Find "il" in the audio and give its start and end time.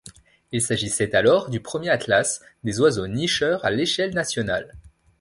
0.51-0.63